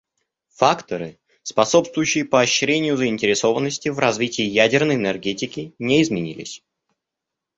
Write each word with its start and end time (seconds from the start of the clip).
Факторы, 0.55 1.19
способствующие 1.43 2.25
поощрению 2.25 2.97
заинтересованности 2.97 3.89
в 3.89 3.99
развитии 3.99 4.41
ядерной 4.41 4.95
энергетики, 4.95 5.75
не 5.77 6.01
изменились. 6.01 6.63